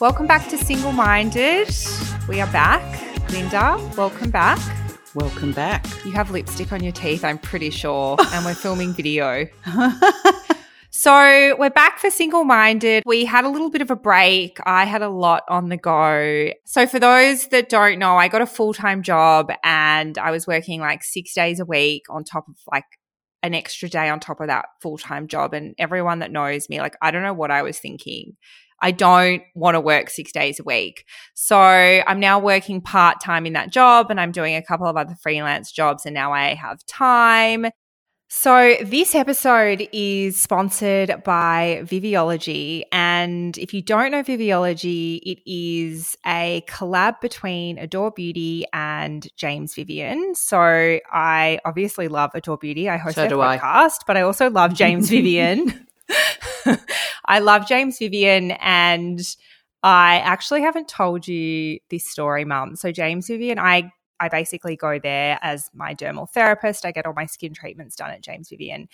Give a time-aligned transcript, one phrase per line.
[0.00, 1.68] Welcome back to Single Minded.
[2.26, 3.30] We are back.
[3.30, 4.58] Linda, welcome back.
[5.14, 5.84] Welcome back.
[6.04, 9.46] You have lipstick on your teeth, I'm pretty sure, and we're filming video.
[10.90, 13.02] so, we're back for Single Minded.
[13.04, 14.58] We had a little bit of a break.
[14.64, 16.50] I had a lot on the go.
[16.64, 20.46] So, for those that don't know, I got a full time job and I was
[20.46, 22.84] working like six days a week on top of like
[23.42, 25.54] an extra day on top of that full time job.
[25.54, 28.36] And everyone that knows me, like, I don't know what I was thinking.
[28.82, 31.04] I don't want to work six days a week.
[31.34, 34.96] So I'm now working part time in that job and I'm doing a couple of
[34.96, 37.66] other freelance jobs and now I have time.
[38.32, 42.84] So, this episode is sponsored by Viviology.
[42.92, 49.74] And if you don't know Viviology, it is a collab between Adore Beauty and James
[49.74, 50.36] Vivian.
[50.36, 52.88] So, I obviously love Adore Beauty.
[52.88, 53.58] I host so their podcast,
[54.02, 54.04] I.
[54.06, 55.88] but I also love James Vivian.
[57.26, 59.20] I love James Vivian and
[59.82, 62.76] I actually haven't told you this story, mum.
[62.76, 63.90] So James Vivian, I
[64.20, 66.84] I basically go there as my dermal therapist.
[66.84, 68.88] I get all my skin treatments done at James Vivian.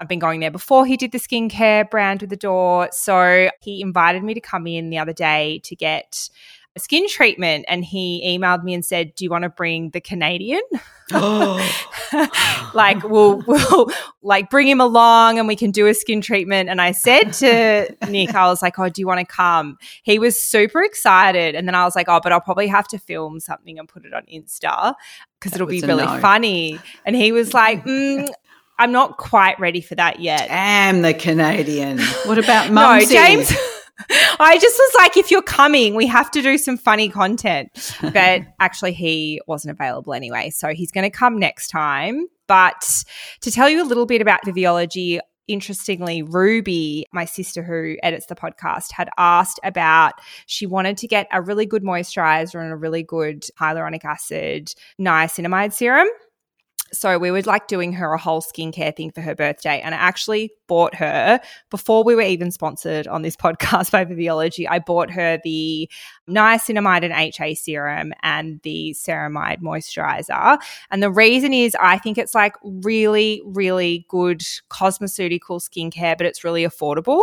[0.00, 2.88] I've been going there before he did the skincare brand with Adore.
[2.90, 6.28] So he invited me to come in the other day to get
[6.78, 10.62] skin treatment and he emailed me and said, Do you want to bring the Canadian?
[12.74, 13.90] like we'll we'll
[14.22, 16.70] like bring him along and we can do a skin treatment.
[16.70, 19.76] And I said to Nick, I was like, Oh, do you want to come?
[20.02, 21.54] He was super excited.
[21.54, 24.06] And then I was like, Oh, but I'll probably have to film something and put
[24.06, 24.94] it on Insta
[25.38, 26.20] because it'll be really no.
[26.20, 26.78] funny.
[27.04, 28.28] And he was like, mm,
[28.78, 30.48] I'm not quite ready for that yet.
[30.48, 32.00] Damn the Canadian.
[32.24, 33.14] What about Mumsy?
[33.14, 33.52] No, James.
[34.40, 37.70] I just was like, if you're coming, we have to do some funny content.
[38.12, 40.50] But actually, he wasn't available anyway.
[40.50, 42.26] So he's going to come next time.
[42.46, 43.04] But
[43.40, 48.34] to tell you a little bit about Viviology, interestingly, Ruby, my sister who edits the
[48.34, 50.14] podcast, had asked about
[50.46, 55.72] she wanted to get a really good moisturizer and a really good hyaluronic acid niacinamide
[55.72, 56.08] serum.
[56.92, 59.80] So we were like doing her a whole skincare thing for her birthday.
[59.80, 64.66] And I actually bought her before we were even sponsored on this podcast by Viviology.
[64.68, 65.90] I bought her the
[66.28, 70.58] niacinamide and HA serum and the ceramide moisturizer.
[70.90, 76.44] And the reason is I think it's like really, really good cosmeceutical skincare, but it's
[76.44, 77.22] really affordable.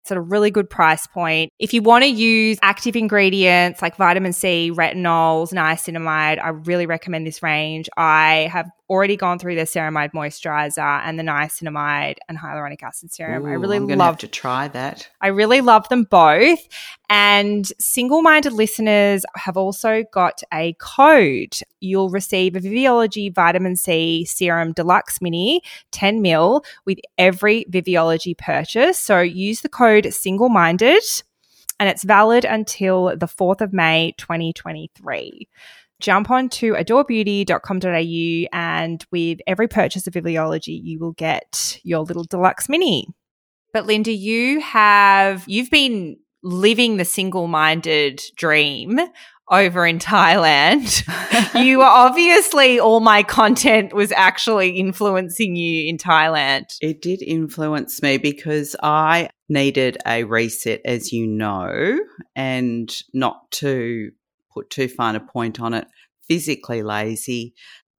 [0.00, 1.52] It's at a really good price point.
[1.58, 7.26] If you want to use active ingredients like vitamin C, retinols, niacinamide, I really recommend
[7.26, 7.88] this range.
[7.96, 13.44] I have already gone through the ceramide moisturizer and the niacinamide and hyaluronic acid serum.
[13.44, 15.08] Ooh, I really love to try that.
[15.20, 16.60] I really love them both.
[17.08, 21.56] And single-minded listeners have also got a code.
[21.80, 25.62] You'll receive a Viviology Vitamin C Serum Deluxe Mini
[25.92, 28.98] 10 mil with every Viviology purchase.
[28.98, 31.02] So use the code single-minded
[31.80, 35.48] and it's valid until the 4th of May 2023
[36.00, 42.24] jump on to adorebeauty.com.au and with every purchase of Viviology, you will get your little
[42.24, 43.06] deluxe mini.
[43.72, 49.00] But Linda, you have, you've been living the single minded dream
[49.50, 51.04] over in Thailand.
[51.64, 56.64] you were obviously all my content was actually influencing you in Thailand.
[56.80, 61.98] It did influence me because I needed a reset, as you know,
[62.34, 64.10] and not to
[64.54, 65.86] put too fine a point on it,
[66.28, 67.54] physically lazy.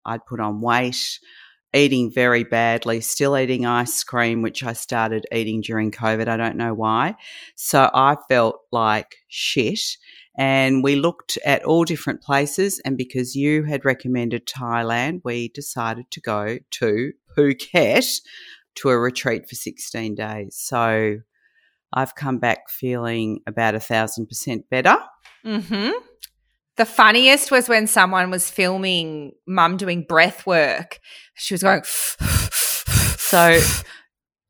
[0.05, 1.19] I'd put on weight,
[1.73, 6.27] eating very badly, still eating ice cream, which I started eating during COVID.
[6.27, 7.15] I don't know why.
[7.55, 9.81] So I felt like shit.
[10.37, 12.81] And we looked at all different places.
[12.85, 18.21] And because you had recommended Thailand, we decided to go to Phuket
[18.75, 20.57] to a retreat for 16 days.
[20.57, 21.19] So
[21.93, 24.97] I've come back feeling about a thousand percent better.
[25.45, 25.91] Mm-hmm.
[26.77, 30.99] The funniest was when someone was filming mum doing breath work.
[31.35, 31.83] She was going.
[31.85, 33.59] so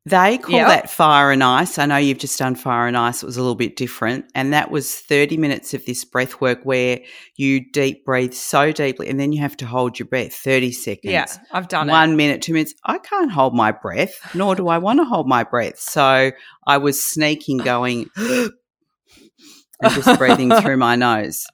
[0.08, 0.68] they call yep.
[0.68, 1.80] that fire and ice.
[1.80, 3.24] I know you've just done fire and ice.
[3.24, 4.26] It was a little bit different.
[4.36, 7.00] And that was 30 minutes of this breath work where
[7.38, 11.12] you deep breathe so deeply and then you have to hold your breath 30 seconds.
[11.12, 12.16] Yeah, I've done One it.
[12.16, 12.76] minute, two minutes.
[12.84, 15.80] I can't hold my breath, nor do I want to hold my breath.
[15.80, 16.32] So
[16.68, 18.52] I was sneaking going and
[19.82, 21.48] just breathing through my nose.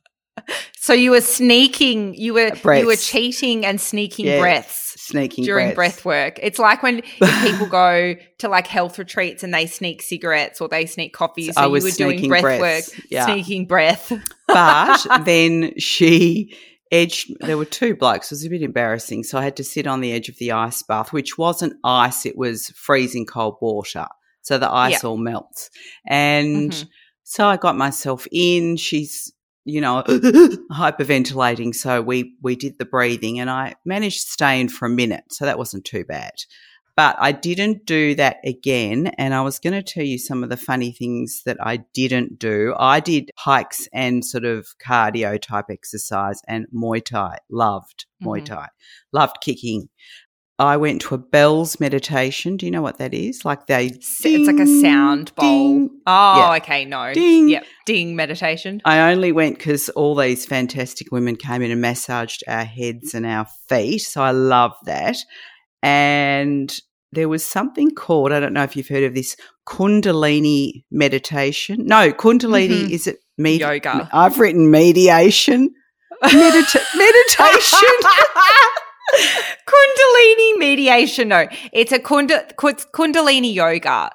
[0.80, 2.82] So you were sneaking, you were breaths.
[2.82, 6.02] you were cheating and sneaking yeah, breaths, sneaking during breaths.
[6.02, 6.40] breath work.
[6.42, 7.02] It's like when
[7.44, 11.52] people go to like health retreats and they sneak cigarettes or they sneak coffee.
[11.52, 12.90] So, so you were doing breath breaths.
[12.90, 13.26] work, yeah.
[13.26, 14.12] sneaking breath.
[14.48, 16.58] but then she
[16.92, 17.32] edge.
[17.42, 18.32] There were two blokes.
[18.32, 19.24] It was a bit embarrassing.
[19.24, 22.26] So I had to sit on the edge of the ice bath, which wasn't ice,
[22.26, 24.08] it was freezing cold water.
[24.42, 25.70] So the ice all melts.
[26.08, 26.88] And Mhm.
[27.24, 28.76] so I got myself in.
[28.78, 29.32] She's,
[29.66, 30.04] you know,
[30.72, 31.74] hyperventilating.
[31.76, 35.26] So we, we did the breathing and I managed to stay in for a minute.
[35.30, 36.34] So that wasn't too bad.
[36.98, 39.08] But I didn't do that again.
[39.18, 42.38] And I was going to tell you some of the funny things that I didn't
[42.38, 42.76] do.
[42.78, 47.38] I did hikes and sort of cardio type exercise and Muay Thai.
[47.50, 48.46] Loved Muay Mhm.
[48.46, 48.68] Thai.
[49.14, 49.88] Loved kicking.
[50.62, 52.56] I went to a Bell's meditation.
[52.58, 53.44] Do you know what that is?
[53.44, 53.88] Like they.
[53.88, 55.46] It's like a sound bowl.
[55.48, 55.90] ding.
[56.06, 56.56] Oh, Yeah.
[56.58, 57.14] okay, no.
[57.14, 57.50] Ding.
[57.50, 58.82] Yep, ding meditation.
[58.86, 63.26] I only went because all these fantastic women came in and massaged our heads and
[63.26, 64.00] our feet.
[64.00, 65.18] So I love that.
[65.84, 66.72] And
[67.12, 69.36] there was something called, I don't know if you've heard of this,
[69.68, 71.86] Kundalini meditation.
[71.86, 72.90] No, Kundalini, Mhm.
[72.92, 74.10] is it med- Yoga.
[74.14, 75.70] I've written mediation.
[76.24, 77.90] Medita- meditation.
[79.68, 81.28] Kundalini mediation.
[81.30, 84.10] No, it's a kunda, Kundalini yoga,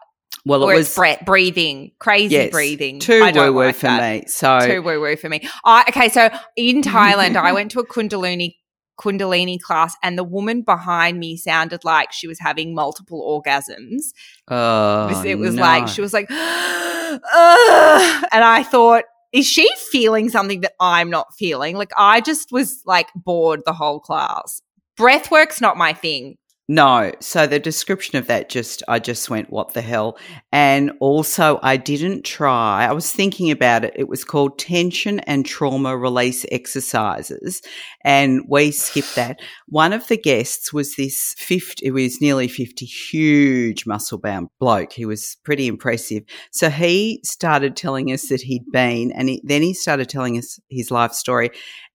[0.44, 2.99] Well, it was bre- breathing, crazy yes, breathing.
[3.00, 4.23] too woo woo like for that.
[4.23, 4.29] me.
[4.29, 5.47] So Too woo woo for me.
[5.65, 8.55] I okay, so in Thailand, I went to a Kundalini
[8.99, 14.03] Kundalini class, and the woman behind me sounded like she was having multiple orgasms.
[14.49, 15.62] oh, It was- it oh, was no.
[15.62, 21.77] like she was like, and I thought, is she feeling something that I'm not feeling?
[21.77, 24.62] Like I just was like bored the whole class.
[24.98, 26.37] Breathwork's not my thing.
[26.69, 27.12] No.
[27.20, 30.19] So the description of that just, I just went, what the hell?
[30.50, 33.94] And also, I didn't try, I was thinking about it.
[33.96, 37.62] It was called tension and trauma release exercises.
[38.04, 39.38] And we skipped that.
[39.69, 44.92] One of the guests was this 50, it was nearly 50, huge muscle bound bloke.
[44.92, 46.25] He was pretty impressive.
[46.50, 50.58] So he started telling us that he'd been, and he, then he started telling us
[50.69, 51.50] his life story.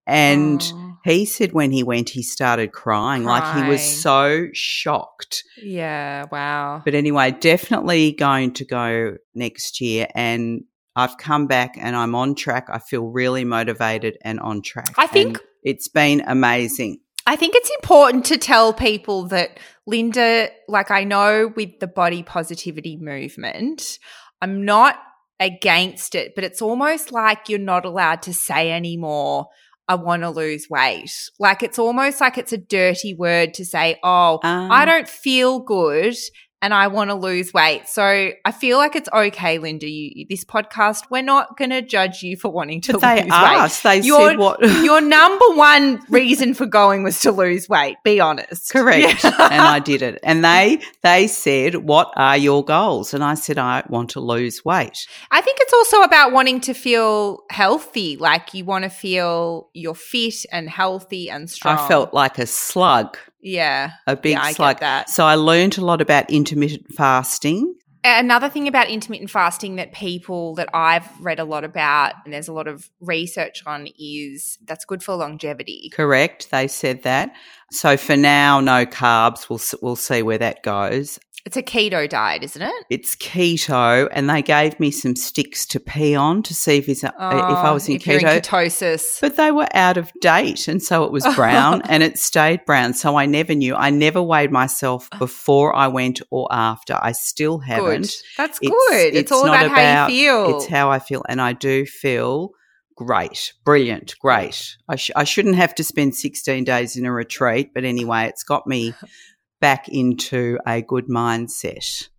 [0.08, 5.44] And Oh, he said when he went, he started crying, like he was so shocked.
[5.62, 6.82] yeah, wow.
[6.84, 10.08] But anyway, definitely going to go next year.
[10.16, 10.64] And
[10.96, 12.68] I've come back and I'm on track.
[12.70, 14.94] I feel really motivated and on track.
[14.98, 17.00] I think- And it's been amazing.
[17.28, 22.24] I think it's important to tell people that Linda, like I know with the body
[22.24, 24.00] positivity movement,
[24.42, 24.98] I'm not
[25.40, 29.48] against it, but it's almost like you're not allowed to say anymore,
[29.92, 31.12] I want to lose weight.
[31.38, 35.60] Like it's almost like it's a dirty word to say, oh, I Um, don't feel
[35.60, 36.16] good
[36.62, 37.88] and I want to lose weight.
[37.90, 38.04] So
[38.46, 39.90] I feel like it's okay, Linda.
[39.90, 43.24] You, this podcast, we're not going to judge you for wanting to But they lose
[43.26, 43.32] weight.
[43.34, 44.60] asked, they You're- said what?
[44.84, 47.98] Your number one reason for going was to lose weight.
[48.04, 48.72] Be honest.
[48.72, 49.24] Correct.
[49.24, 49.36] Yeah.
[49.52, 50.20] and I did it.
[50.24, 54.64] And they they said, "What are your goals?" And I said, "I want to lose
[54.64, 54.98] weight."
[55.32, 58.18] I think it's also about wanting to feel healthy.
[58.18, 61.78] Like you want to feel you're fit and healthy and strong.
[61.78, 63.92] I felt like a slug, yeah.
[64.08, 64.80] a big yeah, slug.
[64.80, 65.10] that.
[65.10, 67.76] So I learned a lot about intermittent fasting.
[68.04, 72.48] Another thing about intermittent fasting that people that I've read a lot about and there's
[72.48, 75.92] a lot of research on is that's good for longevity.
[75.94, 76.50] Correct.
[76.50, 77.32] They said that.
[77.70, 79.50] So for now, no carbs.
[79.50, 81.20] We'll we'll see where that goes.
[81.46, 82.86] It's a keto diet, isn't it?
[82.90, 87.04] It's keto, and they gave me some sticks to pee on to see if it's,
[87.04, 88.20] uh, if I Oh, was in keto.
[88.22, 89.20] in ketosis.
[89.22, 92.94] but they were out of date, and so it was brown, and it stayed brown.
[92.94, 93.76] So I never knew.
[93.76, 97.00] I never weighed myself before I went or after.
[97.02, 98.02] I still haven't.
[98.02, 98.12] Good.
[98.38, 99.16] That's It's- good.
[99.16, 100.58] It's, all not about, how you feel.
[100.58, 102.52] It's how I feel, and I do feel
[102.96, 104.76] great, brilliant, great.
[104.88, 108.44] I, sh- I shouldn't have to spend 16 days in a retreat, but anyway, it's
[108.44, 108.94] got me
[109.62, 112.10] back into a good mindset.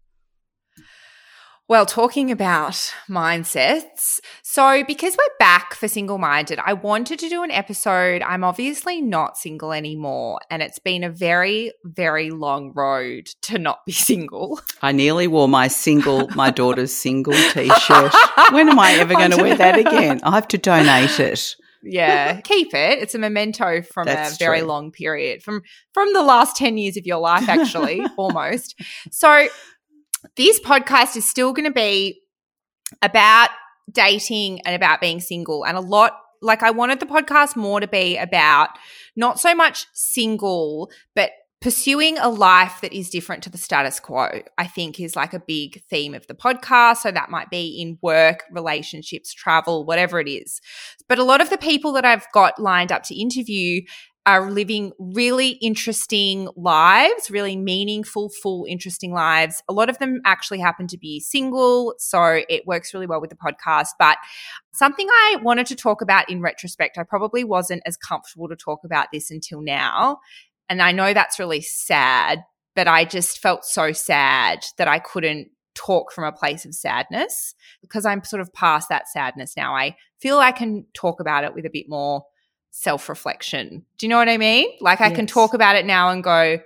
[1.72, 4.20] Well, talking about mindsets.
[4.42, 8.20] So, because we're back for single minded, I wanted to do an episode.
[8.20, 13.86] I'm obviously not single anymore, and it's been a very, very long road to not
[13.86, 14.60] be single.
[14.82, 18.12] I nearly wore my single, my daughter's single t-shirt.
[18.50, 20.20] When am I ever going to wear that again?
[20.24, 21.56] I have to donate it.
[21.82, 23.00] Yeah, keep it.
[23.00, 24.68] It's a memento from That's a very true.
[24.68, 25.62] long period, from
[25.92, 28.80] from the last 10 years of your life, actually, almost.
[29.10, 29.48] So,
[30.36, 32.20] this podcast is still going to be
[33.00, 33.50] about
[33.90, 37.88] dating and about being single and a lot like I wanted the podcast more to
[37.88, 38.70] be about
[39.16, 41.30] not so much single but
[41.62, 45.40] pursuing a life that is different to the status quo I think is like a
[45.40, 50.28] big theme of the podcast so that might be in work relationships travel whatever it
[50.28, 50.60] is
[51.08, 53.82] but a lot of the people that I've got lined up to interview
[54.24, 59.62] are living really interesting lives, really meaningful, full, interesting lives.
[59.68, 63.30] A lot of them actually happen to be single, so it works really well with
[63.30, 63.88] the podcast.
[63.98, 64.18] But
[64.72, 68.84] something I wanted to talk about in retrospect, I probably wasn't as comfortable to talk
[68.84, 70.20] about this until now.
[70.72, 75.48] And I know that's really sad, but I just felt so sad that I couldn't
[75.74, 79.76] talk from a place of sadness because I'm sort of past that sadness now.
[79.76, 82.24] I feel I can talk about it with a bit more
[82.70, 83.84] self reflection.
[83.98, 84.70] Do you know what I mean?
[84.80, 85.16] Like I yes.
[85.16, 86.58] can talk about it now and go,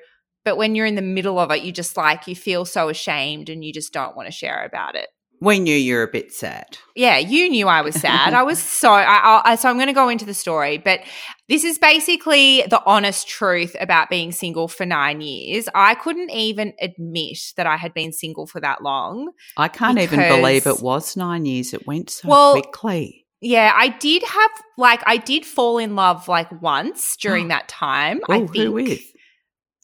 [0.44, 3.48] but when you're in the middle of it, you just like, you feel so ashamed
[3.48, 5.08] and you just don't want to share about it.
[5.40, 6.78] We knew you were a bit sad.
[6.94, 8.32] Yeah, you knew I was sad.
[8.32, 11.00] I was so I, I so I'm going to go into the story, but
[11.48, 15.68] this is basically the honest truth about being single for nine years.
[15.74, 19.30] I couldn't even admit that I had been single for that long.
[19.56, 21.74] I can't because, even believe it was nine years.
[21.74, 23.26] It went so well, quickly.
[23.40, 28.20] Yeah, I did have like I did fall in love like once during that time.
[28.28, 28.56] Oh, I think.
[28.56, 29.00] Who with?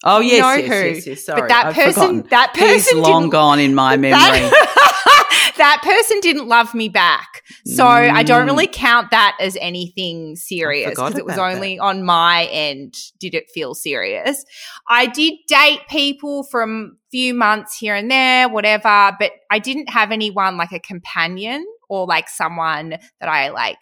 [0.04, 0.88] Oh yes, know yes, who.
[0.88, 2.26] yes, yes, Sorry, but that I've person, forgotten.
[2.30, 4.18] that person, He's long gone in my memory.
[4.18, 8.10] That, that, person didn't love me back, so mm.
[8.10, 8.72] I don't really mm.
[8.72, 11.82] count that as anything serious because it was only that.
[11.82, 14.44] on my end did it feel serious.
[14.88, 19.90] I did date people from a few months here and there, whatever, but I didn't
[19.90, 23.78] have anyone like a companion or like someone that I like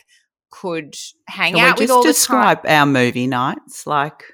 [0.51, 0.97] could
[1.29, 2.13] hang Can out with all the time.
[2.13, 4.25] Describe our movie nights, like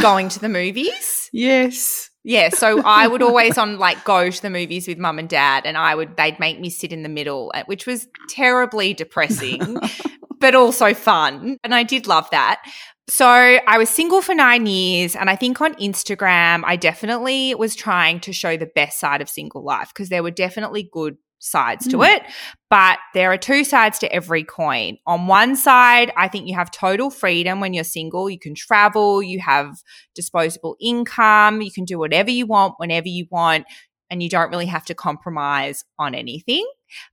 [0.00, 1.28] going to the movies.
[1.32, 2.10] yes.
[2.22, 5.64] Yeah, so I would always on like go to the movies with mum and dad,
[5.64, 9.78] and I would they'd make me sit in the middle, which was terribly depressing,
[10.38, 12.62] but also fun, and I did love that.
[13.08, 17.74] So I was single for nine years, and I think on Instagram I definitely was
[17.74, 21.88] trying to show the best side of single life because there were definitely good sides
[21.88, 22.04] to hmm.
[22.04, 22.22] it,
[22.68, 24.98] but there are two sides to every coin.
[25.06, 28.30] On one side, I think you have total freedom when you're single.
[28.30, 29.82] You can travel, you have
[30.14, 33.66] disposable income, you can do whatever you want whenever you want,
[34.10, 36.66] and you don't really have to compromise on anything.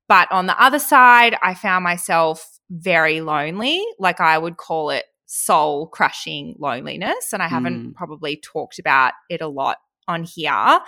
[0.08, 3.84] But on the other side, I found myself very lonely.
[4.00, 7.32] Like I would call it soul crushing loneliness.
[7.34, 7.94] And I haven't mm.
[7.94, 10.80] probably talked about it a lot on here.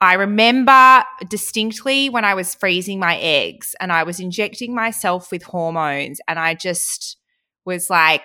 [0.00, 5.42] I remember distinctly when I was freezing my eggs and I was injecting myself with
[5.44, 7.16] hormones, and I just
[7.64, 8.22] was like,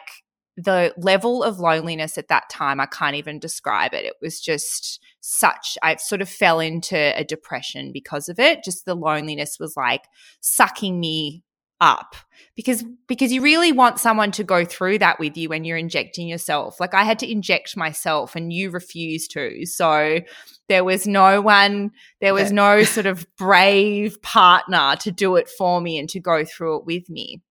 [0.58, 4.04] the level of loneliness at that time, I can't even describe it.
[4.04, 8.64] It was just such, I sort of fell into a depression because of it.
[8.66, 10.04] Just the loneliness was like
[10.42, 11.44] sucking me
[11.82, 12.16] up
[12.56, 16.28] because because you really want someone to go through that with you when you're injecting
[16.28, 16.80] yourself.
[16.80, 19.66] Like i had to inject myself and you refused to.
[19.66, 20.20] So
[20.68, 25.80] there was no one there was no sort of brave partner to do it for
[25.80, 27.42] me and to go through it with me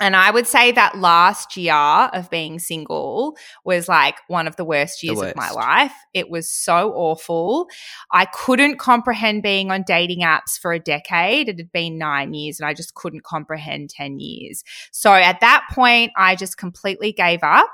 [0.00, 4.64] and I would say that last year of being single was like one of the
[4.64, 5.30] worst years the worst.
[5.32, 5.92] of my life.
[6.14, 7.68] It was so awful.
[8.10, 11.50] I couldn't comprehend being on dating apps for a decade.
[11.50, 14.64] It had been nine years and I just couldn't comprehend 10 years.
[14.90, 17.70] So at that point, I just completely gave up.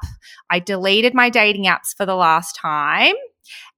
[0.50, 3.14] I deleted my dating apps for the last time.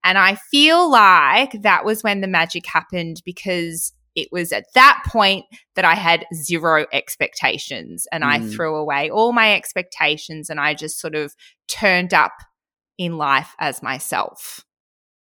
[0.05, 5.03] And I feel like that was when the magic happened because it was at that
[5.07, 8.29] point that I had zero expectations and mm.
[8.29, 11.35] I threw away all my expectations and I just sort of
[11.69, 12.33] turned up
[12.99, 14.65] in life as myself.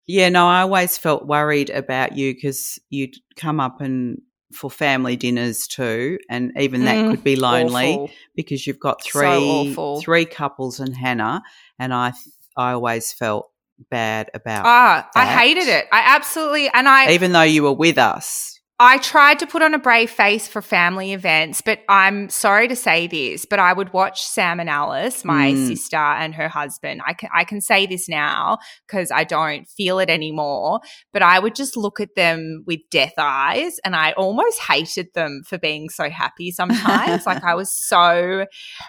[0.07, 4.21] Yeah, no, I always felt worried about you because you'd come up and
[4.51, 8.09] for family dinners too, and even that mm, could be lonely awful.
[8.35, 11.43] because you've got three so three couples and Hannah,
[11.77, 12.13] and I
[12.57, 13.51] I always felt
[13.89, 14.65] bad about.
[14.65, 15.19] Ah, that.
[15.19, 15.85] I hated it.
[15.91, 19.73] I absolutely and I even though you were with us, I tried to put on
[19.73, 23.91] a brave face for family events, but I'm sorry to say this, but I would
[23.91, 25.67] watch Sam and Alice, my mm.
[25.67, 27.01] sister and her husband.
[27.05, 28.57] I can I can say this now
[28.87, 30.79] because I don't feel it anymore,
[31.11, 35.41] but I would just look at them with death eyes and I almost hated them
[35.45, 37.25] for being so happy sometimes.
[37.25, 38.45] like I was so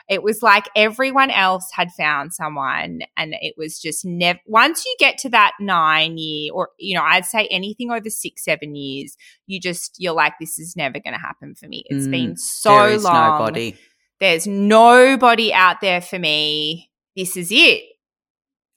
[0.09, 4.95] it was like everyone else had found someone and it was just never once you
[5.01, 9.17] get to that 9 year or you know, I'd say anything over 6 7 years,
[9.49, 11.85] you just just you're like, this is never going to happen for me.
[11.87, 13.39] It's mm, been so there is long.
[13.39, 13.77] Nobody.
[14.19, 16.91] There's nobody out there for me.
[17.17, 17.85] This is it.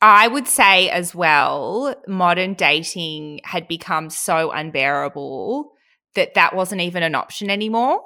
[0.02, 5.72] I would say as well, modern dating had become so unbearable
[6.16, 8.02] that that wasn't even an option anymore.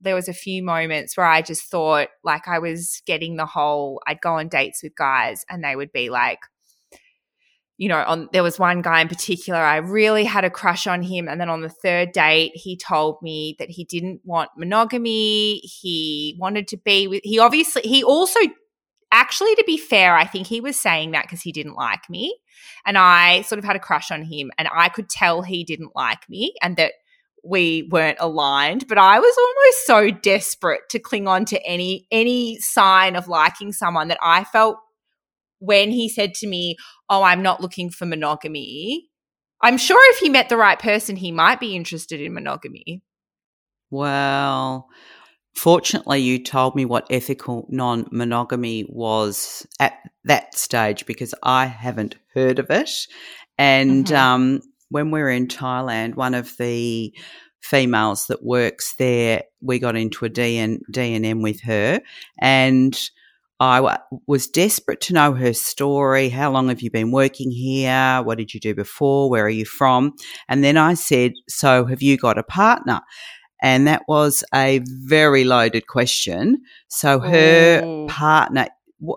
[0.00, 4.00] There was a few moments where I just thought like I was getting the whole
[4.06, 6.40] I'd go on dates with guys and they would be like,
[7.78, 11.02] you know, on there was one guy in particular, I really had a crush on
[11.02, 11.28] him.
[11.28, 15.58] And then on the third date, he told me that he didn't want monogamy.
[15.58, 18.40] He wanted to be with, he obviously, he also
[19.12, 22.36] actually, to be fair, I think he was saying that because he didn't like me.
[22.86, 24.50] And I sort of had a crush on him.
[24.56, 26.94] And I could tell he didn't like me and that
[27.44, 28.88] we weren't aligned.
[28.88, 33.72] But I was almost so desperate to cling on to any any sign of liking
[33.72, 34.78] someone that I felt
[35.58, 36.76] when he said to me,
[37.08, 39.08] Oh, I'm not looking for monogamy.
[39.60, 43.02] I'm sure if he met the right person, he might be interested in monogamy.
[43.90, 44.88] Well,
[45.54, 49.94] fortunately, you told me what ethical non monogamy was at
[50.24, 52.90] that stage because I haven't heard of it.
[53.56, 54.16] And mm-hmm.
[54.16, 54.60] um,
[54.90, 57.14] when we were in Thailand, one of the
[57.62, 62.00] females that works there, we got into a DN, D&M with her
[62.40, 63.10] and
[63.58, 63.96] I w-
[64.26, 66.28] was desperate to know her story.
[66.28, 68.20] How long have you been working here?
[68.22, 69.30] What did you do before?
[69.30, 70.14] Where are you from?
[70.48, 73.00] And then I said, So have you got a partner?
[73.62, 76.62] And that was a very loaded question.
[76.88, 78.06] So her Ooh.
[78.06, 78.68] partner,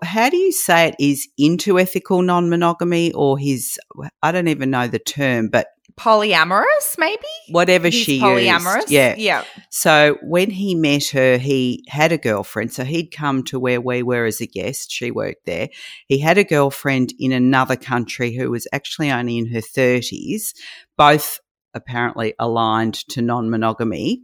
[0.03, 3.77] how do you say it is into ethical non monogamy or his,
[4.24, 5.67] I don't even know the term, but
[6.00, 7.22] polyamorous, maybe?
[7.50, 8.75] Whatever He's she polyamorous.
[8.77, 8.91] Used.
[8.91, 9.15] Yeah.
[9.18, 9.44] Yeah.
[9.70, 12.72] So when he met her, he had a girlfriend.
[12.72, 14.91] So he'd come to where we were as a guest.
[14.91, 15.70] She worked there.
[16.08, 20.53] He had a girlfriend in another country who was actually only in her 30s,
[20.98, 21.39] both
[21.74, 24.22] apparently aligned to non monogamy.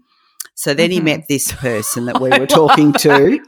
[0.55, 1.05] So then mm-hmm.
[1.07, 3.45] he met this person that we were talking to.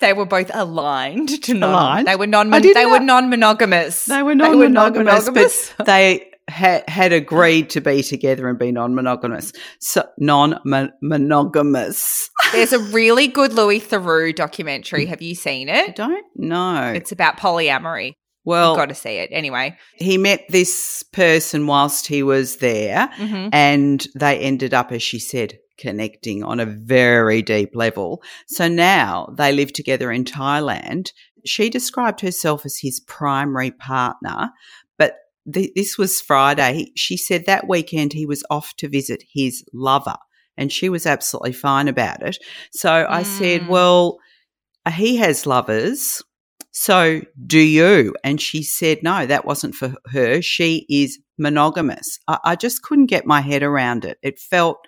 [0.00, 1.70] they were both aligned to non.
[1.70, 2.08] Aligned?
[2.08, 2.50] They were non.
[2.50, 4.06] They were non-monogamous.
[4.06, 5.74] They were non-monogamous.
[5.76, 9.52] But they ha- had agreed to be together and be non-monogamous.
[9.80, 12.30] So non-monogamous.
[12.52, 15.06] There's a really good Louis Theroux documentary.
[15.06, 15.90] Have you seen it?
[15.90, 16.92] I don't know.
[16.94, 18.12] It's about polyamory.
[18.44, 19.76] Well, You've got to see it anyway.
[19.96, 23.50] He met this person whilst he was there, mm-hmm.
[23.52, 28.22] and they ended up, as she said, connecting on a very deep level.
[28.46, 31.12] So now they live together in Thailand.
[31.44, 34.48] She described herself as his primary partner,
[35.52, 36.92] th- this was Friday.
[36.96, 40.16] She said that weekend he was off to visit his lover,
[40.56, 42.38] and she was absolutely fine about it.
[42.72, 43.06] So mm.
[43.08, 43.68] I said, mm.
[43.68, 44.18] Well,
[44.90, 46.22] he has lovers.
[46.72, 48.14] So do you?
[48.22, 50.42] And she said, no, that wasn't for her.
[50.42, 52.18] She is monogamous.
[52.28, 54.18] I, I just couldn't get my head around it.
[54.22, 54.78] It felt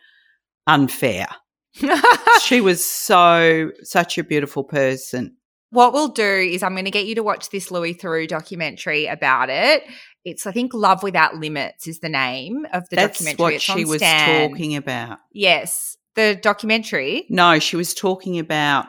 [0.67, 1.27] unfair.
[2.43, 5.37] she was so, such a beautiful person.
[5.71, 9.07] What we'll do is I'm going to get you to watch this Louis Theroux documentary
[9.07, 9.85] about it.
[10.25, 13.43] It's, I think, Love Without Limits is the name of the That's documentary.
[13.43, 14.51] what it's she was Stan.
[14.51, 15.19] talking about.
[15.33, 15.97] Yes.
[16.15, 17.27] The documentary?
[17.31, 18.87] No, she was talking about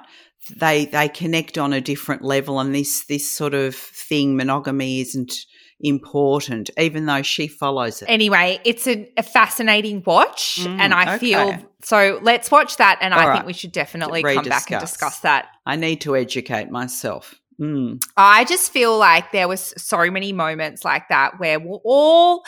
[0.57, 5.45] they they connect on a different level and this this sort of thing monogamy isn't
[5.81, 11.15] important even though she follows it anyway it's a, a fascinating watch mm, and i
[11.15, 11.17] okay.
[11.17, 13.35] feel so let's watch that and All i right.
[13.35, 18.01] think we should definitely come back and discuss that i need to educate myself mm.
[18.17, 22.43] i just feel like there was so many moments like that where all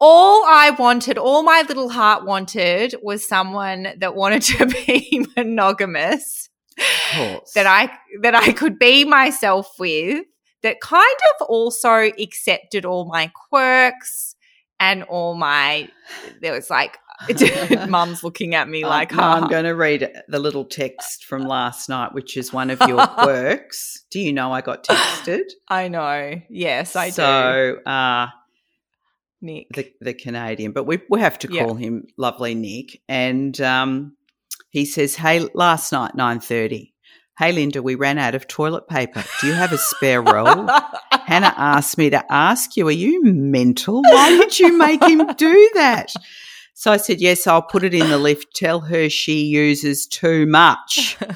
[0.00, 6.50] all I wanted, all my little heart wanted was someone that wanted to be monogamous
[7.54, 7.90] that I
[8.22, 10.24] that I could be myself with
[10.62, 14.34] that kind of also accepted all my quirks
[14.80, 15.88] and all my
[16.40, 16.98] there was like
[17.88, 21.42] mum's looking at me uh, like no, i'm going to read the little text from
[21.42, 25.88] last night which is one of your quirks do you know i got texted i
[25.88, 28.26] know yes i so, do uh
[29.40, 34.16] nick the, the canadian but we, we have to call him lovely nick and um
[34.74, 36.94] he says, "Hey, last night nine thirty.
[37.38, 39.22] Hey, Linda, we ran out of toilet paper.
[39.40, 40.68] Do you have a spare roll?"
[41.12, 44.02] Hannah asked me to ask you, "Are you mental?
[44.02, 46.12] Why did you make him do that?"
[46.74, 48.54] So I said, "Yes, I'll put it in the lift.
[48.54, 51.16] Tell her she uses too much."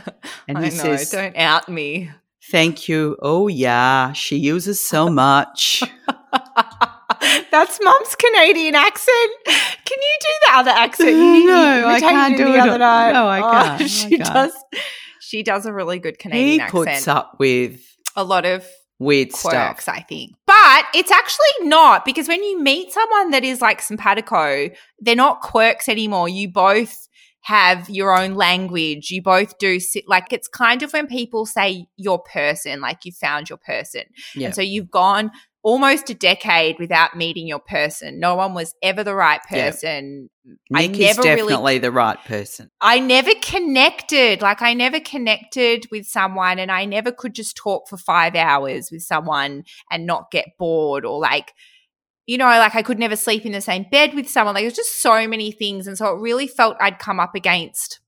[0.49, 2.11] And he know, says, "Don't out me."
[2.51, 3.17] Thank you.
[3.21, 5.83] Oh yeah, she uses so much.
[7.51, 9.31] That's mom's Canadian accent.
[9.45, 11.11] Can you do the other accent?
[11.19, 12.61] You, no, I can't do the it.
[12.61, 13.13] Other night.
[13.13, 13.91] No, I oh, can't.
[13.91, 14.25] she I can't.
[14.25, 14.53] does.
[15.21, 16.89] She does a really good Canadian he accent.
[16.89, 17.81] He puts up with
[18.17, 18.67] a lot of
[18.99, 19.97] weird quirks, stuff.
[19.97, 20.35] I think.
[20.47, 25.41] But it's actually not because when you meet someone that is like simpatico, they're not
[25.41, 26.29] quirks anymore.
[26.29, 27.09] You both
[27.43, 29.11] have your own language.
[29.11, 33.13] You both do sit like it's kind of when people say your person, like you
[33.13, 34.03] found your person.
[34.35, 34.47] Yeah.
[34.47, 35.31] And so you've gone
[35.63, 38.21] almost a decade without meeting your person.
[38.21, 40.31] No one was ever the right person.
[40.71, 42.71] Nick I never is definitely really, the right person.
[42.81, 44.41] I never connected.
[44.41, 48.91] Like I never connected with someone and I never could just talk for five hours
[48.91, 51.53] with someone and not get bored or like,
[52.27, 54.55] you know, like I could never sleep in the same bed with someone.
[54.55, 55.87] Like there's just so many things.
[55.87, 58.01] And so it really felt I'd come up against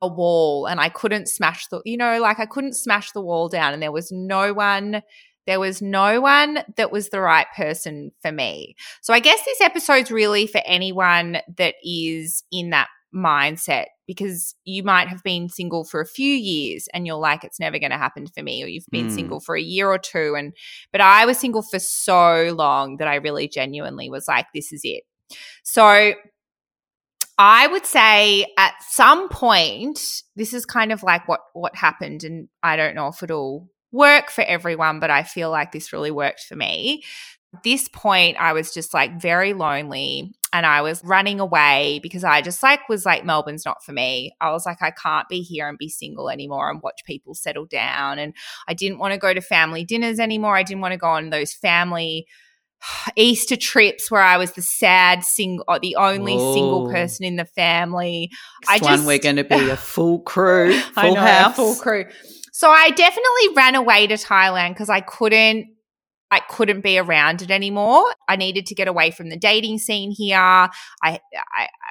[0.00, 3.48] a wall and I couldn't smash the, you know, like I couldn't smash the wall
[3.48, 5.02] down and there was no one,
[5.46, 8.76] there was no one that was the right person for me.
[9.00, 14.82] So I guess this episode's really for anyone that is in that mindset because you
[14.82, 17.98] might have been single for a few years and you're like it's never going to
[17.98, 19.14] happen for me or you've been mm.
[19.14, 20.54] single for a year or two and
[20.92, 24.80] but I was single for so long that I really genuinely was like this is
[24.84, 25.02] it.
[25.62, 26.14] So
[27.38, 30.00] I would say at some point,
[30.36, 34.30] this is kind of like what what happened, and I don't know if it'll work
[34.30, 37.04] for everyone, but I feel like this really worked for me.
[37.54, 42.24] At this point, I was just like very lonely and I was running away because
[42.24, 44.32] I just like was like Melbourne's not for me.
[44.40, 47.66] I was like I can't be here and be single anymore and watch people settle
[47.66, 48.34] down and
[48.66, 50.56] I didn't want to go to family dinners anymore.
[50.56, 52.26] I didn't want to go on those family
[53.16, 56.54] Easter trips where I was the sad single, uh, the only Whoa.
[56.54, 58.30] single person in the family.
[58.68, 61.56] Next I just, one we're going to be a full crew, full I know, house,
[61.56, 62.06] full crew.
[62.52, 65.66] So I definitely ran away to Thailand because I couldn't.
[66.30, 68.06] I couldn't be around it anymore.
[68.26, 70.38] I needed to get away from the dating scene here.
[70.38, 70.70] I,
[71.02, 71.20] I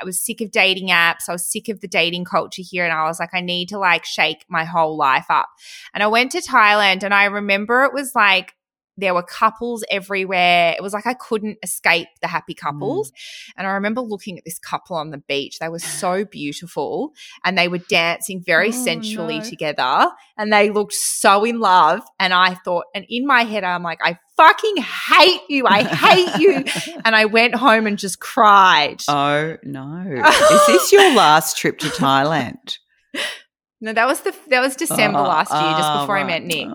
[0.02, 1.30] I was sick of dating apps.
[1.30, 3.78] I was sick of the dating culture here and I was like I need to
[3.78, 5.48] like shake my whole life up.
[5.94, 8.56] And I went to Thailand and I remember it was like
[8.98, 10.76] there were couples everywhere.
[10.78, 13.12] It was like I couldn't escape the happy couples.
[13.12, 13.54] Mm.
[13.58, 15.60] And I remember looking at this couple on the beach.
[15.60, 19.44] They were so beautiful and they were dancing very oh, sensually no.
[19.44, 22.02] together and they looked so in love.
[22.20, 25.66] And I thought, and in my head, I'm like, I fucking hate you.
[25.68, 26.66] I hate you.
[27.06, 29.02] and I went home and just cried.
[29.08, 30.24] Oh, no.
[30.52, 32.78] Is this your last trip to Thailand?
[33.84, 36.24] No, that was the that was December oh, last year, just before right.
[36.24, 36.68] I met Nick.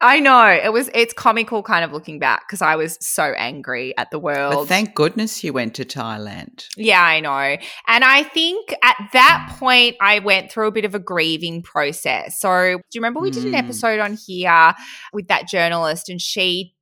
[0.00, 0.88] I know it was.
[0.94, 4.54] It's comical, kind of looking back, because I was so angry at the world.
[4.54, 6.66] But thank goodness you went to Thailand.
[6.76, 7.56] Yeah, I know.
[7.88, 12.40] And I think at that point, I went through a bit of a grieving process.
[12.40, 13.56] So, do you remember we did an hmm.
[13.56, 14.72] episode on here
[15.12, 16.74] with that journalist, and she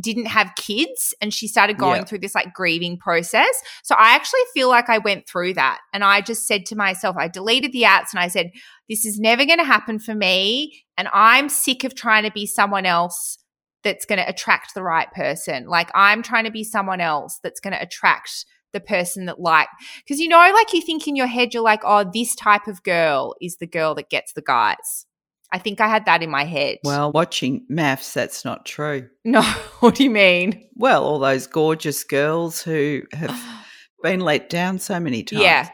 [0.00, 2.04] didn't have kids and she started going yeah.
[2.04, 3.62] through this like grieving process.
[3.82, 7.16] So I actually feel like I went through that and I just said to myself,
[7.18, 8.50] I deleted the apps and I said,
[8.88, 10.84] this is never going to happen for me.
[10.96, 13.38] And I'm sick of trying to be someone else
[13.84, 15.66] that's going to attract the right person.
[15.66, 19.68] Like I'm trying to be someone else that's going to attract the person that like
[19.98, 22.82] because you know like you think in your head you're like oh this type of
[22.82, 25.04] girl is the girl that gets the guys
[25.52, 26.78] I think I had that in my head.
[26.82, 29.08] Well, watching MAFS, that's not true.
[29.24, 29.42] No,
[29.80, 30.66] what do you mean?
[30.74, 33.38] Well, all those gorgeous girls who have
[34.02, 35.42] been let down so many times.
[35.42, 35.68] Yeah.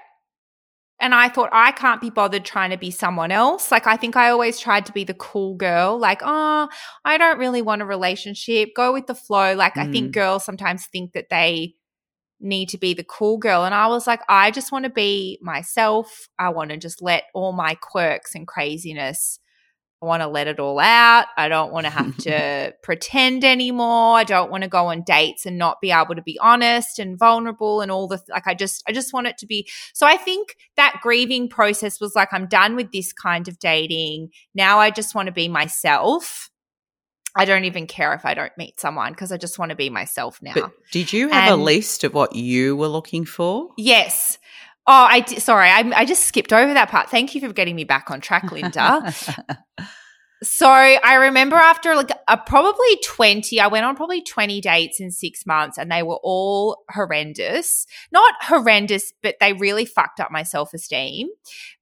[1.00, 3.70] And I thought, I can't be bothered trying to be someone else.
[3.70, 5.96] Like, I think I always tried to be the cool girl.
[5.96, 6.68] Like, oh,
[7.04, 8.70] I don't really want a relationship.
[8.74, 9.54] Go with the flow.
[9.54, 9.88] Like, mm.
[9.88, 10.12] I think mm.
[10.12, 11.76] girls sometimes think that they
[12.40, 13.64] need to be the cool girl.
[13.64, 16.28] And I was like, I just want to be myself.
[16.36, 19.38] I want to just let all my quirks and craziness
[20.00, 21.26] I want to let it all out.
[21.37, 24.16] I don't want to have to pretend anymore.
[24.16, 27.18] I don't want to go on dates and not be able to be honest and
[27.18, 29.68] vulnerable and all the like I just I just want it to be.
[29.94, 34.30] So I think that grieving process was like I'm done with this kind of dating.
[34.54, 36.50] Now I just want to be myself.
[37.37, 39.90] I don't even care if I don't meet someone because I just want to be
[39.90, 40.54] myself now.
[40.54, 43.68] But did you have and, a list of what you were looking for?
[43.76, 44.38] Yes.
[44.90, 47.11] Oh, I sorry, I, I just skipped over that part.
[47.11, 49.12] Thank you for getting me back on track, Linda.
[50.42, 55.11] so I remember after like a, probably 20, I went on probably 20 dates in
[55.11, 57.87] six months and they were all horrendous.
[58.12, 61.29] Not horrendous, but they really fucked up my self esteem.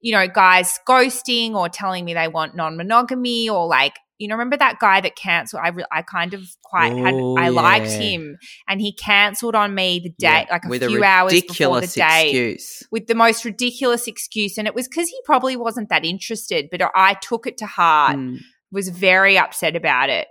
[0.00, 4.34] You know, guys ghosting or telling me they want non monogamy or like you know,
[4.34, 5.62] remember that guy that cancelled?
[5.64, 7.48] I, re- I kind of quite had, I yeah.
[7.48, 11.32] liked him and he cancelled on me the day, yeah, like a few a hours
[11.32, 12.82] before the day excuse.
[12.90, 14.58] with the most ridiculous excuse.
[14.58, 18.16] And it was because he probably wasn't that interested, but I took it to heart,
[18.16, 18.38] mm.
[18.72, 20.28] was very upset about it.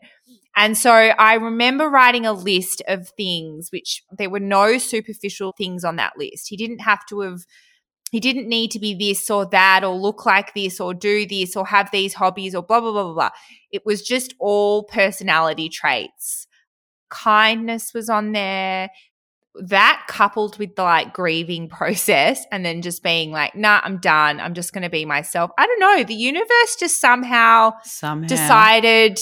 [0.57, 5.83] And so I remember writing a list of things, which there were no superficial things
[5.83, 6.47] on that list.
[6.47, 7.41] He didn't have to have
[8.15, 11.53] he didn't need to be this or that or look like this or do this
[11.57, 13.29] or have these hobbies or blah, blah, blah, blah, blah.
[13.73, 16.47] It was just all personality traits.
[17.09, 18.89] Kindness was on there.
[19.55, 24.39] That coupled with the like grieving process and then just being like, nah, I'm done.
[24.39, 25.51] I'm just going to be myself.
[25.57, 26.03] I don't know.
[26.05, 28.27] The universe just somehow, somehow.
[28.27, 29.19] decided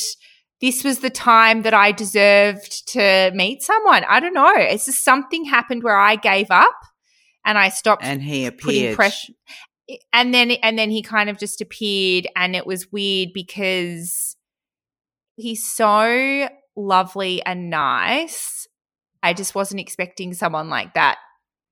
[0.62, 4.03] this was the time that I deserved to meet someone.
[4.08, 4.53] I don't know.
[4.56, 6.75] It's just something happened where I gave up
[7.45, 8.95] and I stopped and he appeared.
[8.95, 9.34] Pressure.
[10.12, 14.36] And then and then he kind of just appeared and it was weird because
[15.36, 18.67] he's so lovely and nice.
[19.21, 21.17] I just wasn't expecting someone like that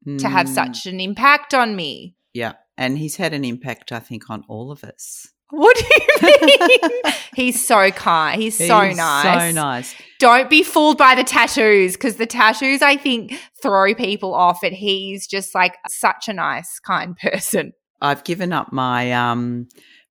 [0.08, 0.20] mm.
[0.20, 0.54] to have mm.
[0.54, 2.16] such an impact on me.
[2.34, 2.54] Yeah.
[2.78, 5.28] And he's had an impact, I think, on all of us.
[5.52, 7.14] What do you mean?
[7.36, 8.42] He's so kind.
[8.42, 9.54] He's, so He's nice.
[9.54, 9.96] So nice.
[10.20, 14.64] Don't be fooled by the tattoos because the tattoos, I think, throw people off.
[14.64, 17.74] And he's just like such a nice, kind person.
[18.02, 19.68] I've given up my um,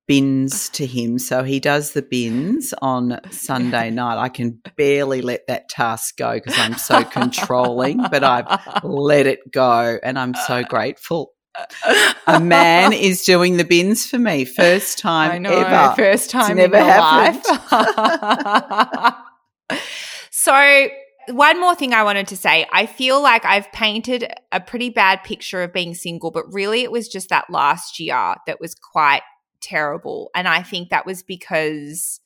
[0.07, 1.17] bins to him.
[1.17, 4.17] So he does the bins on Sunday night.
[4.17, 9.39] I can barely let that task go because I'm so controlling, but I've let it
[9.51, 11.31] go and I'm so grateful.
[12.27, 14.45] A man is doing the bins for me.
[14.45, 15.95] First time I know, ever.
[15.95, 17.43] first time never in happened.
[19.69, 19.79] life.
[20.31, 20.87] so,
[21.29, 22.65] one more thing I wanted to say.
[22.71, 26.91] I feel like I've painted a pretty bad picture of being single, but really it
[26.91, 29.21] was just that last year that was quite
[29.61, 30.31] terrible.
[30.35, 32.19] And I think that was because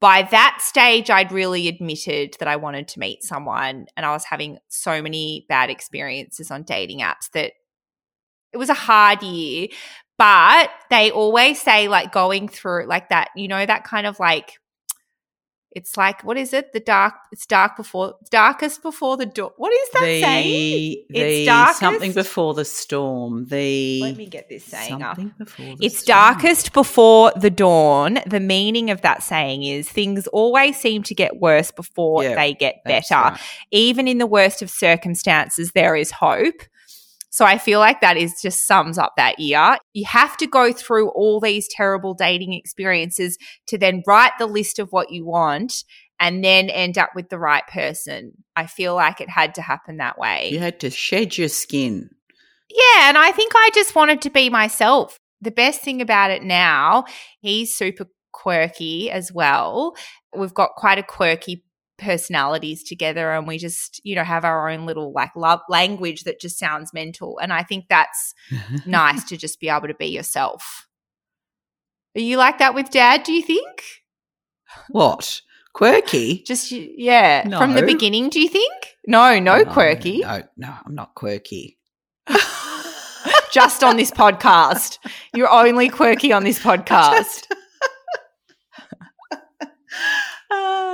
[0.00, 4.24] by that stage, I'd really admitted that I wanted to meet someone, and I was
[4.24, 7.52] having so many bad experiences on dating apps that
[8.52, 9.68] it was a hard year.
[10.18, 14.58] But they always say, like, going through like that, you know, that kind of like,
[15.72, 16.72] it's like, what is it?
[16.72, 19.52] The dark, it's dark before, darkest before the dawn.
[19.56, 21.04] What is that the, saying?
[21.10, 23.46] the It's darkest- something before the storm.
[23.46, 25.16] The Let me get this saying up.
[25.80, 26.16] It's storm.
[26.34, 28.18] darkest before the dawn.
[28.26, 32.52] The meaning of that saying is things always seem to get worse before Yeah, they
[32.52, 33.14] get better.
[33.14, 33.40] right.
[33.70, 36.62] Even in the worst of circumstances, there is hope.
[37.30, 39.78] So I feel like that is just sums up that year.
[39.94, 43.38] You have to go through all these terrible dating experiences
[43.68, 45.84] to then write the list of what you want
[46.18, 48.32] and then end up with the right person.
[48.56, 50.50] I feel like it had to happen that way.
[50.50, 52.10] You had to shed your skin.
[52.68, 55.16] Yeah, and I think I just wanted to be myself.
[55.40, 57.04] The best thing about it now,
[57.40, 59.96] he's super quirky as well.
[60.36, 61.64] We've got quite a quirky
[62.00, 66.40] personalities together and we just, you know, have our own little like love language that
[66.40, 67.38] just sounds mental.
[67.40, 68.34] And I think that's
[68.86, 70.88] nice to just be able to be yourself.
[72.16, 73.84] Are you like that with dad, do you think?
[74.88, 75.40] What?
[75.72, 76.42] Quirky?
[76.44, 78.96] Just yeah, from the beginning, do you think?
[79.06, 80.18] No, no, quirky.
[80.18, 81.78] No, no, I'm not quirky.
[83.52, 84.98] just on this podcast.
[85.32, 87.46] You're only quirky on this podcast.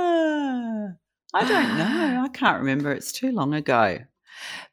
[0.07, 0.87] Ah,
[1.33, 2.21] I don't know.
[2.23, 2.91] I can't remember.
[2.91, 3.99] It's too long ago.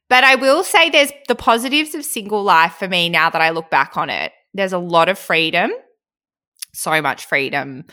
[0.09, 3.51] But I will say there's the positives of single life for me now that I
[3.51, 4.33] look back on it.
[4.53, 5.71] There's a lot of freedom,
[6.73, 7.85] so much freedom.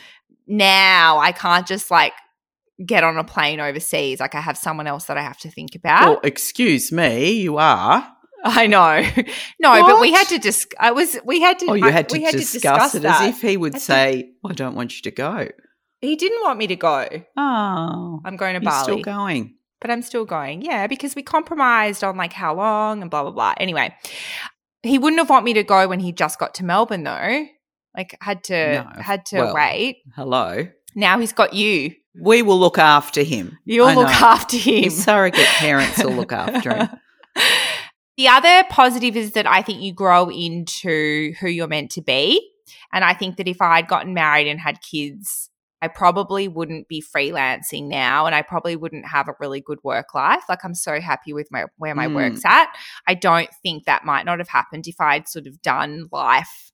[0.47, 2.13] Now I can't just like
[2.86, 4.19] get on a plane overseas.
[4.19, 6.06] Like I have someone else that I have to think about.
[6.08, 8.08] Well, excuse me, you are.
[8.43, 9.01] I know.
[9.60, 12.17] no, but we had to just, I was, we had to, Oh, you had to
[12.17, 13.21] we had discuss, to discuss it that.
[13.21, 15.47] as if he would I think- say, I don't want you to go.
[16.01, 17.07] He didn't want me to go.
[17.37, 18.83] Oh, I'm going to Bali.
[18.83, 19.55] still going.
[19.79, 20.61] but I'm still going.
[20.61, 23.53] Yeah, because we compromised on like how long and blah blah blah.
[23.57, 23.95] Anyway,
[24.83, 27.45] he wouldn't have want me to go when he just got to Melbourne though.
[27.95, 29.97] Like had to No, had to well- wait.
[30.15, 30.67] Hello.
[30.95, 31.93] Now he's got you.
[32.21, 33.57] We will look after him.
[33.63, 34.13] You'll I look know.
[34.13, 34.83] after him.
[34.83, 36.89] His surrogate parents will look after him.
[38.17, 42.45] the other positive is that I think you grow into who you're meant to be.
[42.91, 45.49] And I think that if I had gotten married and had kids,
[45.82, 50.13] I probably wouldn't be freelancing now and I probably wouldn't have a really good work
[50.13, 50.44] life.
[50.48, 52.15] Like I'm so happy with my where my Mm.
[52.15, 52.67] work's at.
[53.08, 56.70] I don't think that might not have happened if I'd sort of done life.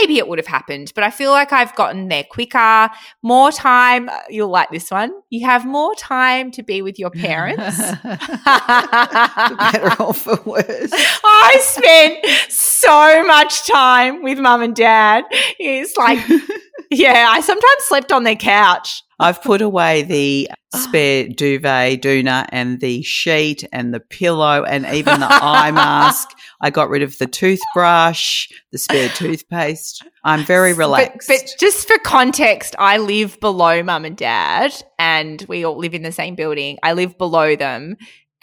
[0.00, 2.90] Maybe it would have happened, but I feel like I've gotten there quicker,
[3.22, 4.08] more time.
[4.08, 5.12] Uh, you'll like this one.
[5.30, 7.76] You have more time to be with your parents.
[8.00, 10.90] For better or for worse.
[10.92, 15.24] I spent so much time with mum and dad.
[15.58, 16.18] It's like,
[16.90, 19.02] yeah, I sometimes slept on their couch.
[19.18, 20.78] I've put away the ah.
[20.78, 26.30] spare duvet, doona, and the sheet and the pillow and even the eye mask.
[26.60, 30.06] I got rid of the toothbrush, the spare toothpaste.
[30.24, 31.28] I'm very But- relaxed.
[31.28, 36.02] But, just for context, I live below mum and dad, and we all live in
[36.02, 36.78] the same building.
[36.82, 37.96] I live below them,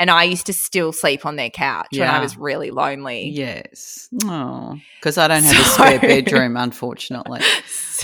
[0.03, 3.29] and I used to still sleep on their couch when I was really lonely.
[3.29, 4.09] yes.
[4.25, 7.39] Oh, because I don't have a spare bedroom, unfortunately.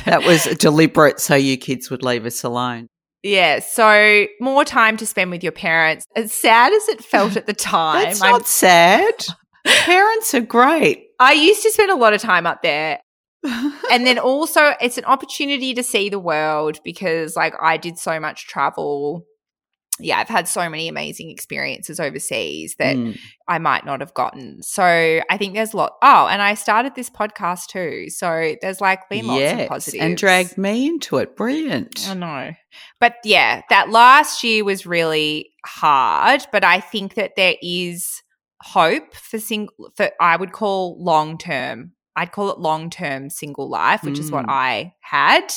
[0.05, 2.87] That was deliberate so you kids would leave us alone.
[3.21, 6.05] Yeah, so more time to spend with your parents.
[6.15, 9.25] As sad as it felt at the time, That's I'm not sad.
[9.65, 11.07] Parents are great.
[11.19, 13.01] I used to spend a lot of time up there.
[13.91, 18.21] and then also it's an opportunity to see the world because like I did so
[18.21, 19.25] much travel.
[19.99, 23.17] Yeah, I've had so many amazing experiences overseas that Mm.
[23.47, 24.61] I might not have gotten.
[24.63, 25.93] So I think there's a lot.
[26.01, 28.09] Oh, and I started this podcast too.
[28.09, 30.03] So there's like been lots of positives.
[30.03, 31.35] and dragged me into it.
[31.35, 32.07] Brilliant.
[32.09, 32.51] I know.
[32.99, 38.21] But yeah, that last year was really hard, but I think that there is
[38.61, 41.93] hope for single for I would call long term.
[42.15, 44.49] I'd call it long term single life, which is what Mm.
[44.51, 45.53] I had.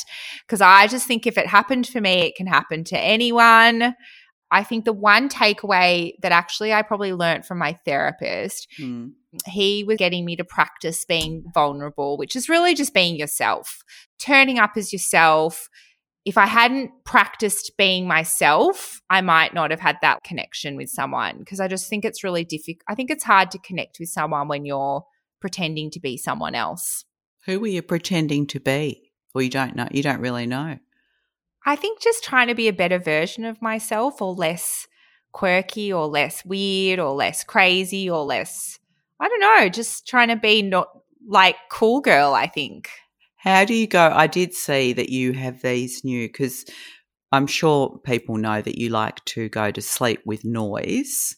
[0.47, 3.95] Because I just think if it happened for me, it can happen to anyone.
[4.53, 9.13] I think the one takeaway that actually I probably learned from my therapist, Mm.
[9.47, 13.83] he was getting me to practice being vulnerable, which is really just being yourself,
[14.19, 15.69] turning up as yourself.
[16.25, 21.39] If I hadn't practiced being myself, I might not have had that connection with someone
[21.39, 22.85] because I just think it's really difficult.
[22.87, 25.03] I think it's hard to connect with someone when you're
[25.41, 27.05] pretending to be someone else.
[27.47, 29.11] Who were you pretending to be?
[29.35, 29.89] Or you don't know?
[29.91, 30.79] You don't really know.
[31.65, 34.87] I think just trying to be a better version of myself or less
[35.33, 38.79] quirky or less weird or less crazy or less,
[39.21, 40.89] I don't know, just trying to be not
[41.27, 42.91] like cool girl, I think.
[43.37, 44.11] How do you go?
[44.13, 46.65] I did see that you have these new because
[47.33, 51.37] I'm sure people know that you like to go to sleep with noise.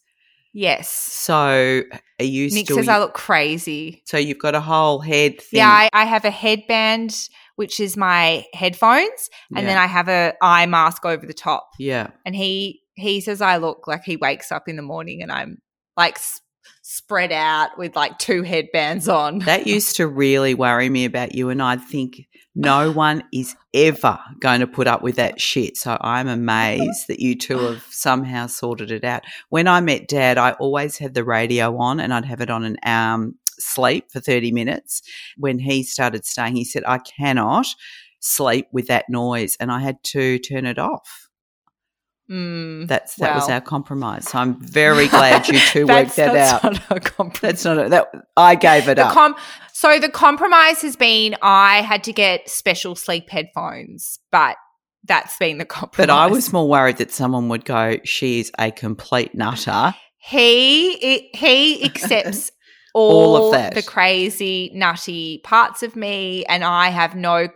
[0.52, 0.88] Yes.
[0.90, 1.82] So
[2.20, 2.76] are you Nick still?
[2.76, 4.02] says I look crazy.
[4.06, 5.58] so you've got a whole head thing.
[5.58, 9.66] Yeah, I, I have a headband, which is my headphones, and Yeah.
[9.66, 11.68] then I have a eye mask over the top.
[11.78, 12.08] yeah.
[12.26, 15.58] And he he says I look like he wakes up in the morning and I'm
[15.96, 16.16] like
[16.82, 19.40] spread out with like two headbands on.
[19.40, 22.22] That used to really worry me about you, and I'd think
[22.54, 25.76] no one is ever going to put up with that shit.
[25.76, 29.22] So I'm amazed that you two have somehow sorted it out.
[29.48, 32.64] When I met Dad, I always had the radio on, and I'd have it on
[32.64, 35.02] an um, sleep for 30 minutes.
[35.36, 37.66] When he started staying, he said, I cannot
[38.20, 41.28] sleep with that noise, and I had to turn it off.
[42.30, 42.88] Mm.
[42.88, 44.30] That's that was our compromise.
[44.30, 46.72] So I'm very glad you two worked that that's out.
[46.72, 47.40] Not a compromise.
[47.42, 48.10] That's not a, that.
[48.36, 49.12] I gave it The up.
[49.12, 49.36] com-
[49.74, 54.56] so the compromise has been I had to get special sleep headphones, but
[55.06, 56.06] that's been the compromise.
[56.06, 59.94] But I was more worried that someone would go, "She is a complete nutter."
[60.26, 62.50] he he accepts
[62.94, 63.74] All all, of that.
[63.74, 67.48] the crazy nutty parts of me and i have no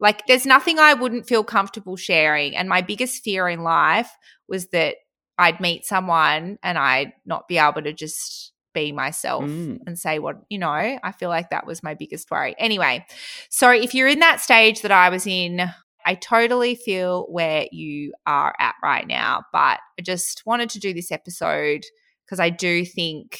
[0.00, 4.10] like there's nothing i wouldn't feel comfortable sharing and my biggest fear in life
[4.48, 4.96] was that
[5.38, 9.78] i'd meet someone and i'd not be able to just be myself Mm.
[9.86, 13.04] and say what you know i feel like that was my biggest worry anyway
[13.48, 15.68] so if you're in that stage that i was in
[16.06, 20.92] I totally feel where you are at right now, but I just wanted to do
[20.92, 21.82] this episode
[22.26, 23.38] because I do think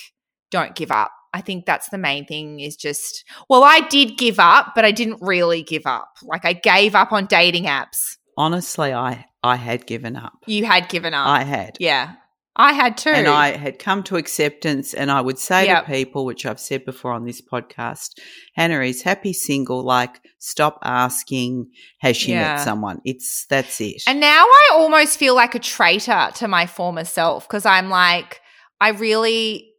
[0.51, 1.13] don't give up.
[1.35, 4.93] I think that's the main thing is just, well, I did give up, but I
[4.93, 6.09] didn't really give up.
[6.23, 8.17] Like I gave up on dating apps.
[8.39, 10.33] Honestly, I I had given up.
[10.47, 11.27] You had given up.
[11.29, 11.77] I had.
[11.81, 12.15] yeah.
[12.57, 13.11] I had too.
[13.11, 15.87] And I had come to acceptance, and I would say Yep.
[15.87, 18.11] to people, which I've said before on this podcast,
[18.55, 19.83] Hannah is happy single.
[19.83, 21.67] Like, stop asking,
[21.99, 22.55] has she Yeah.
[22.55, 23.01] met someone?
[23.05, 24.05] It's that's it.
[24.07, 28.41] And now I almost feel like a traitor to my former self because I'm like,
[28.81, 29.73] I really,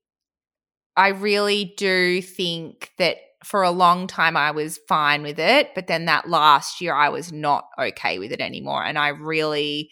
[0.97, 5.69] I really do think that for a long time I was fine with it.
[5.75, 8.84] But then that last year I was not okay with it anymore.
[8.84, 9.89] And I really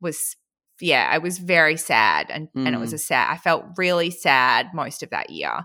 [0.00, 0.36] was,
[0.80, 2.26] yeah, I was very sad.
[2.30, 5.64] And, and it was a sad, I felt really sad most of that year.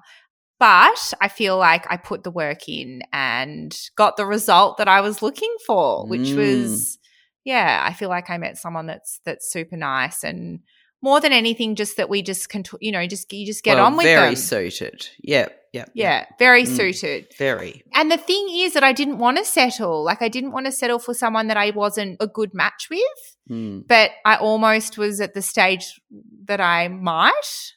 [0.59, 5.01] But I feel like I put the work in and got the result that I
[5.01, 6.37] was looking for, which Mm.
[6.37, 6.97] was
[7.43, 10.59] yeah, I feel like I met someone that's that's super nice and
[11.01, 13.85] more than anything, just that we just can, you know, just you just get Well,
[13.87, 14.23] on with very them.
[14.35, 15.07] Very suited.
[15.23, 15.91] Yep, yep.
[15.93, 16.75] yeah, very Mm.
[16.75, 17.27] suited.
[17.37, 17.83] Very.
[17.93, 20.03] And the thing is that I didn't want to settle.
[20.03, 23.37] Like I didn't want to settle for someone that I wasn't a good match with.
[23.49, 23.87] Mm.
[23.87, 25.99] But I almost was at the stage
[26.45, 27.73] that I might.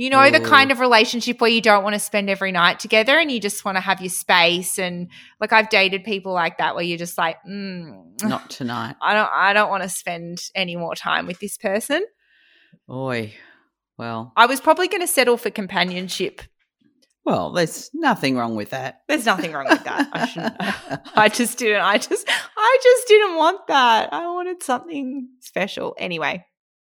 [0.00, 3.18] You know, the kind of relationship where you don't want to spend every night together
[3.18, 4.78] and you just want to have your space.
[4.78, 5.08] And
[5.42, 8.96] like I've dated people like that where you're just like, mm, Not tonight.
[9.02, 12.02] I don't I don't want to spend any more time with this person.
[12.88, 13.34] Oi.
[13.98, 16.40] Well, I was probably going to settle for companionship.
[17.26, 19.02] well, there's nothing wrong with that.
[19.06, 20.08] There's nothing wrong with that.
[20.14, 21.24] I.
[21.24, 21.82] I just didn't.
[21.82, 24.14] I just I just didn't want that.
[24.14, 25.94] I wanted something special.
[25.98, 26.46] Anyway.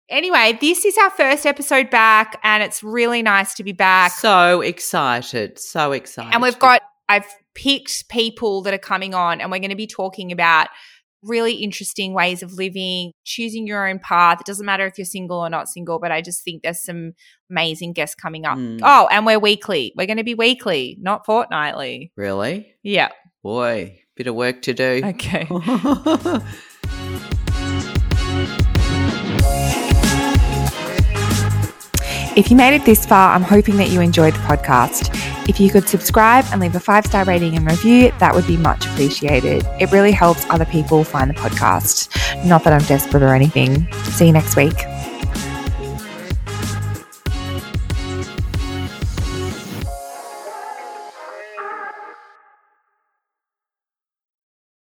[0.08, 4.12] Anyway, this is our first episode back and it's really nice to be back.
[4.12, 5.58] So excited.
[5.58, 6.32] So excited.
[6.32, 9.86] and we've got I've picked people that are coming on and we're going to be
[9.86, 10.68] talking about
[11.22, 14.40] really interesting ways of living, choosing your own path.
[14.40, 17.12] It doesn't matter if you're single or not single, but I just think there's some
[17.50, 18.56] amazing guests coming up.
[18.56, 18.80] Mm.
[18.82, 19.92] Oh, and we're weekly.
[19.96, 22.12] We're going to be weekly, not fortnightly.
[22.16, 22.74] Really?
[22.82, 23.08] Yeah.
[23.42, 25.02] Boy, bit of work to do.
[25.04, 25.48] Okay.
[32.38, 35.10] If you made it this far, I'm hoping that you enjoyed the podcast.
[35.48, 38.56] If you could subscribe and leave a five star rating and review, that would be
[38.56, 39.66] much appreciated.
[39.80, 42.46] It really helps other people find the podcast.
[42.46, 43.92] Not that I'm desperate or anything.
[44.04, 44.76] See you next week.